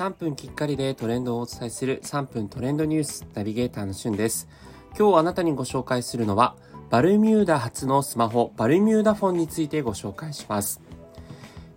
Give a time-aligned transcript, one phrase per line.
[0.00, 4.48] 3分きっかりでトレンドをお伝えする3分トレンドニュースナビゲーターのしゅんです。
[4.98, 6.56] 今日あなたにご紹介するのは
[6.88, 10.80] バルミューダ発のスマホバルミューダフォンについてご紹介します。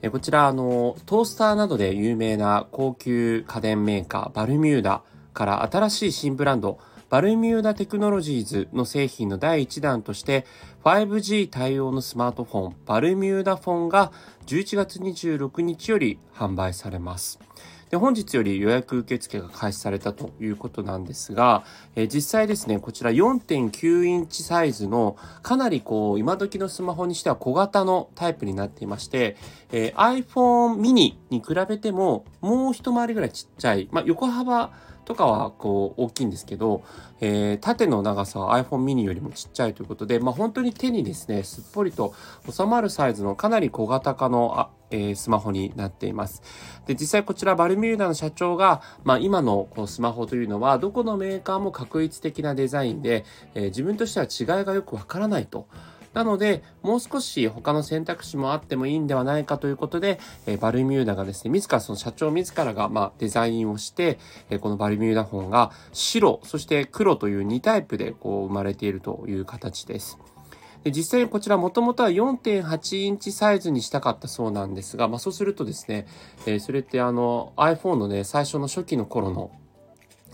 [0.10, 5.04] こちら、あの、トースターなどで有名な高級家電メーカーバルミューダ
[5.34, 6.80] から新しい新ブランド
[7.10, 10.46] バルミューダテクノロジーズの製品の第1弾として
[10.84, 14.12] 5G 対応のスマートフォンバルミューダフォンが
[14.46, 17.40] 11月26日より販売されます。
[17.94, 21.64] で本日より予約受付が開始されたということなんですが、
[21.96, 29.38] えー、実際ですね、こちら4.9インチサイズのかなりこう今時のスマホにしては小型のタイプになっていまして、
[29.72, 34.74] えー、iPhone mini に比べてももう一回りぐらいちっちゃい、まあ、横幅
[35.06, 36.84] とかはこう大きいんですけど、
[37.22, 42.14] えー、縦の長さは iPhone mini よりもちっちゃいということで、まあ、本当に手にですね、すっぽりと
[42.50, 46.42] 収まるサイズのかなり小型化のあ、え、スマホになっています。
[46.86, 54.26] で、実際こちらバルミューダの社長が、まあ、今のこうスマホというのはどこのメーカーも確一的なデザインで、えー、自分としては
[54.60, 55.68] 違いがよくわからないと。
[56.14, 64.20] なので、もう少し他の選択肢もあってもいいんではないかということで、えー、バルミューダがですね、自らその社長自らが、まあ、デザインをして、
[64.52, 70.20] えー、このバルミューダフォンが白、そして黒という2タイプでこう生まれているという形です。
[70.84, 76.08] で実際にこちらもともとは4.8インチサイズにしたかったそうなんですが、まあそうするとですね、
[76.46, 79.52] えー、それってあの iPhone のね、最初の初期の頃の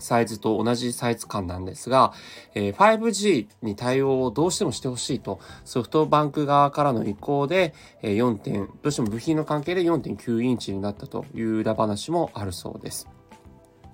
[0.00, 2.12] サイズと同じサイズ感なんですが、
[2.54, 8.38] え、5G に対応をどうしてもしてほしいと、ソフトバンク側からの意向で、え、4.
[8.38, 13.08] 点、どうしても部品の関係で4.9インチになったという裏話もあるそうです。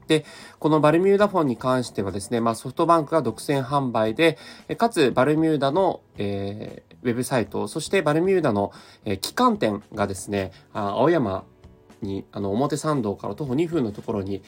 [0.06, 0.24] で、
[0.58, 4.38] このバルミューダフォンに関してはですね、まあ、ソフトバンクが独占販売で、
[4.76, 8.72] かつバルミューダの、えー、ウェブサイト、そしてバルミューダの、
[9.04, 11.44] えー、旗艦店がですね、あ青山
[12.02, 14.42] に、あの、表参道から徒歩2分のところに、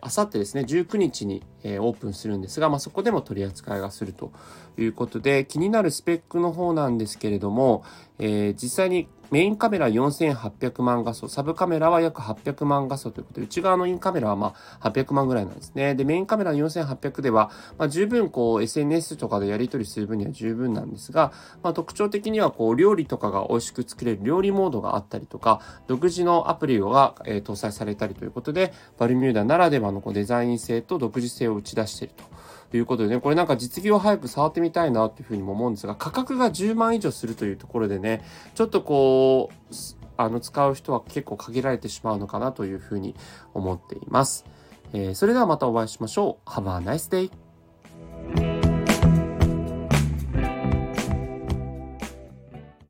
[0.00, 4.32] あさってですね、19日に、えー、オープンするんですが、まあ、そこでも取り扱いがすると
[4.78, 7.84] いうことで、気になるスペックの方なんですけれども、
[8.18, 15.94] えー、実際にメインカメラ4800万画素、サブカメラは約800万画素ということで、内側のインカメラはまあ800万ぐらいなんですね。
[15.94, 32.24] で、メインカメラ4800では、まあ、十分こう SNS とかでやり取りする分には十分なんですが、まあ、特徴的にはこう料理とかが美味しく作れる料理モードがあったりとか、独自のアプリが、えー、搭載されたりということで、バルミューダならではのこうデザイン性と独自性を打ち出していると。
[32.70, 38.22] ということでね、これなんか実技を早く触ってみたいなっていうふうにも思うんですが、価格が10万以上するというところでね、
[38.54, 39.74] ちょっとこう、
[40.16, 43.14] あの、使う人は結構限られてしまうのかなというふうに
[43.54, 44.44] 思っています。
[44.92, 46.50] えー、それではまたお会いしましょう。
[46.50, 47.47] Have a nice day!